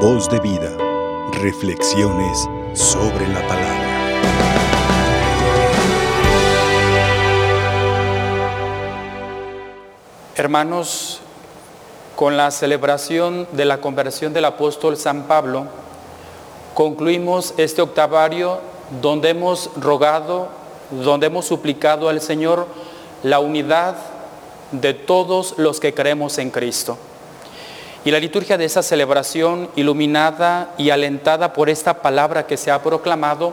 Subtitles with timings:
[0.00, 0.76] Voz de vida.
[1.32, 3.86] Reflexiones sobre la palabra.
[10.36, 11.20] Hermanos,
[12.14, 15.66] con la celebración de la conversión del apóstol San Pablo,
[16.74, 18.60] concluimos este octavario
[19.00, 20.48] donde hemos rogado,
[20.90, 22.66] donde hemos suplicado al Señor
[23.22, 23.96] la unidad
[24.72, 26.98] de todos los que creemos en Cristo.
[28.06, 32.80] Y la liturgia de esa celebración, iluminada y alentada por esta palabra que se ha
[32.80, 33.52] proclamado,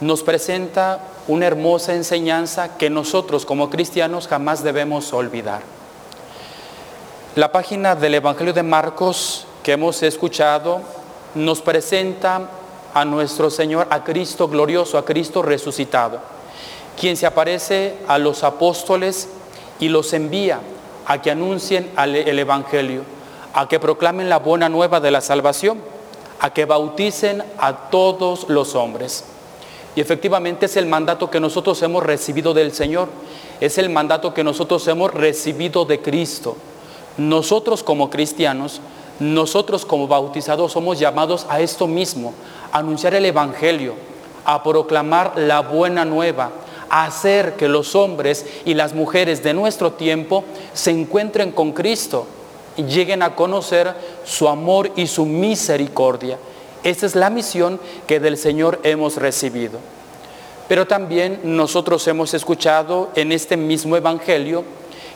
[0.00, 0.98] nos presenta
[1.28, 5.62] una hermosa enseñanza que nosotros como cristianos jamás debemos olvidar.
[7.36, 10.80] La página del Evangelio de Marcos que hemos escuchado
[11.36, 12.50] nos presenta
[12.92, 16.18] a nuestro Señor, a Cristo glorioso, a Cristo resucitado,
[17.00, 19.28] quien se aparece a los apóstoles
[19.78, 20.58] y los envía
[21.06, 23.17] a que anuncien el Evangelio,
[23.58, 25.80] a que proclamen la buena nueva de la salvación,
[26.38, 29.24] a que bauticen a todos los hombres.
[29.96, 33.08] Y efectivamente es el mandato que nosotros hemos recibido del Señor,
[33.60, 36.56] es el mandato que nosotros hemos recibido de Cristo.
[37.16, 38.80] Nosotros como cristianos,
[39.18, 42.34] nosotros como bautizados somos llamados a esto mismo,
[42.70, 43.94] a anunciar el Evangelio,
[44.44, 46.52] a proclamar la buena nueva,
[46.90, 50.44] a hacer que los hombres y las mujeres de nuestro tiempo
[50.74, 52.28] se encuentren con Cristo
[52.84, 56.38] lleguen a conocer su amor y su misericordia.
[56.84, 59.78] Esta es la misión que del Señor hemos recibido.
[60.68, 64.64] Pero también nosotros hemos escuchado en este mismo Evangelio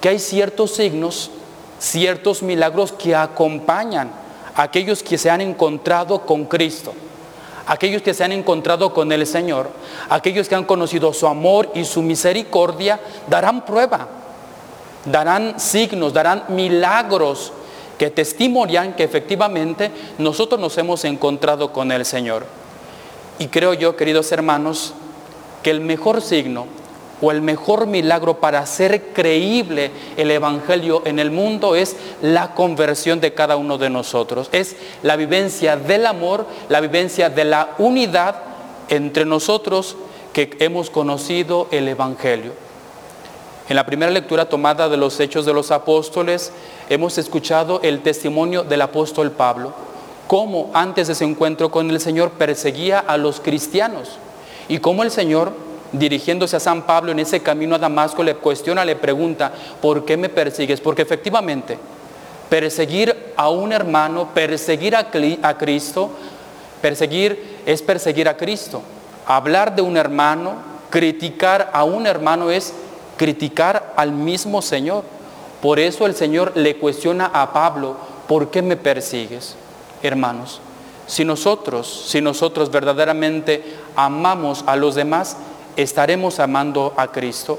[0.00, 1.30] que hay ciertos signos,
[1.78, 4.10] ciertos milagros que acompañan
[4.54, 6.94] a aquellos que se han encontrado con Cristo
[7.66, 9.68] aquellos que se han encontrado con el Señor,
[10.08, 14.08] aquellos que han conocido su amor y su misericordia, darán prueba,
[15.06, 17.52] darán signos, darán milagros
[17.98, 22.44] que testimonian que efectivamente nosotros nos hemos encontrado con el Señor.
[23.38, 24.94] Y creo yo, queridos hermanos,
[25.62, 26.66] que el mejor signo
[27.22, 33.20] o el mejor milagro para hacer creíble el Evangelio en el mundo es la conversión
[33.20, 34.48] de cada uno de nosotros.
[34.52, 38.36] Es la vivencia del amor, la vivencia de la unidad
[38.88, 39.96] entre nosotros
[40.32, 42.65] que hemos conocido el Evangelio.
[43.68, 46.52] En la primera lectura tomada de los Hechos de los Apóstoles
[46.88, 49.72] hemos escuchado el testimonio del apóstol Pablo,
[50.28, 54.18] cómo antes de ese encuentro con el Señor perseguía a los cristianos
[54.68, 55.52] y cómo el Señor
[55.90, 60.16] dirigiéndose a San Pablo en ese camino a Damasco, le cuestiona, le pregunta, ¿por qué
[60.16, 60.80] me persigues?
[60.80, 61.76] Porque efectivamente,
[62.48, 65.10] perseguir a un hermano, perseguir a,
[65.58, 66.10] Cristo,
[66.80, 68.82] perseguir es perseguir a Cristo.
[69.26, 70.54] Hablar de un hermano,
[70.90, 72.72] criticar a un hermano es
[73.16, 75.04] criticar al mismo Señor.
[75.60, 77.96] Por eso el Señor le cuestiona a Pablo,
[78.28, 79.56] ¿por qué me persigues?
[80.02, 80.60] Hermanos,
[81.06, 83.62] si nosotros, si nosotros verdaderamente
[83.94, 85.36] amamos a los demás,
[85.76, 87.58] estaremos amando a Cristo.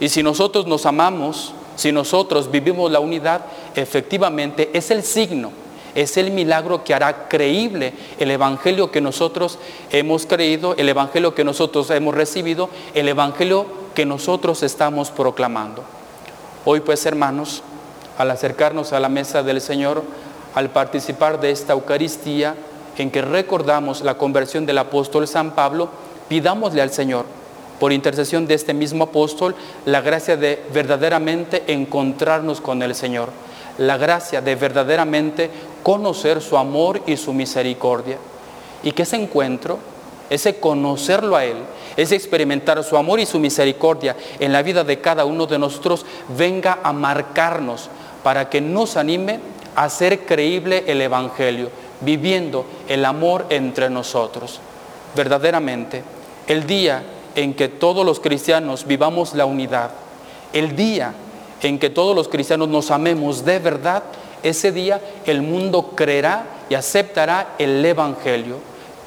[0.00, 3.42] Y si nosotros nos amamos, si nosotros vivimos la unidad,
[3.74, 5.52] efectivamente es el signo,
[5.94, 9.58] es el milagro que hará creíble el Evangelio que nosotros
[9.90, 13.66] hemos creído, el Evangelio que nosotros hemos recibido, el Evangelio
[13.98, 15.82] que nosotros estamos proclamando.
[16.64, 17.64] Hoy pues hermanos,
[18.16, 20.04] al acercarnos a la mesa del Señor,
[20.54, 22.54] al participar de esta Eucaristía
[22.96, 25.88] en que recordamos la conversión del apóstol San Pablo,
[26.28, 27.26] pidámosle al Señor
[27.80, 33.30] por intercesión de este mismo apóstol, la gracia de verdaderamente encontrarnos con el Señor,
[33.78, 35.50] la gracia de verdaderamente
[35.82, 38.18] conocer su amor y su misericordia.
[38.84, 39.80] Y que ese encuentro,
[40.30, 41.56] ese conocerlo a Él,
[41.96, 46.04] ese experimentar su amor y su misericordia en la vida de cada uno de nosotros,
[46.36, 47.88] venga a marcarnos
[48.22, 49.40] para que nos anime
[49.74, 54.60] a hacer creíble el Evangelio, viviendo el amor entre nosotros.
[55.14, 56.02] Verdaderamente,
[56.46, 57.02] el día
[57.34, 59.90] en que todos los cristianos vivamos la unidad,
[60.52, 61.14] el día
[61.62, 64.02] en que todos los cristianos nos amemos de verdad,
[64.42, 68.56] ese día el mundo creerá y aceptará el Evangelio,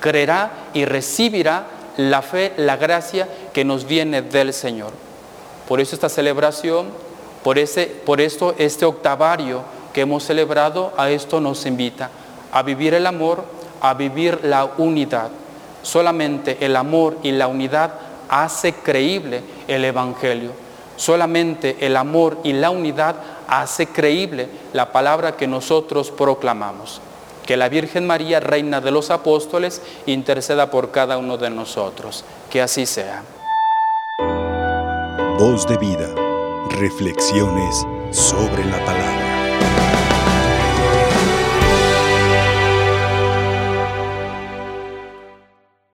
[0.01, 4.91] creerá y recibirá la fe, la gracia que nos viene del Señor.
[5.67, 6.89] Por eso esta celebración,
[7.43, 9.63] por, ese, por esto este octavario
[9.93, 12.09] que hemos celebrado, a esto nos invita,
[12.51, 13.45] a vivir el amor,
[13.79, 15.29] a vivir la unidad.
[15.81, 17.93] Solamente el amor y la unidad
[18.29, 20.51] hace creíble el Evangelio.
[20.95, 23.15] Solamente el amor y la unidad
[23.47, 27.01] hace creíble la palabra que nosotros proclamamos.
[27.45, 32.23] Que la Virgen María, Reina de los Apóstoles, interceda por cada uno de nosotros.
[32.49, 33.23] Que así sea.
[35.37, 36.13] Voz de vida.
[36.69, 37.75] Reflexiones
[38.11, 39.30] sobre la palabra.